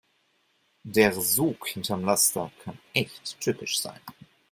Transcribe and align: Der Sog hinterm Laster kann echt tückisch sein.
Der 0.81 1.13
Sog 1.13 1.67
hinterm 1.67 2.03
Laster 2.03 2.51
kann 2.65 2.79
echt 2.91 3.39
tückisch 3.39 3.79
sein. 3.79 4.01